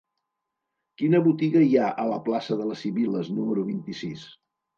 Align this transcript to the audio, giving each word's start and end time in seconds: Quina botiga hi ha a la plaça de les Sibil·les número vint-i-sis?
Quina 1.01 1.19
botiga 1.27 1.61
hi 1.65 1.75
ha 1.81 1.89
a 2.05 2.07
la 2.13 2.17
plaça 2.31 2.59
de 2.63 2.67
les 2.71 2.83
Sibil·les 2.87 3.31
número 3.37 3.69
vint-i-sis? 3.71 4.27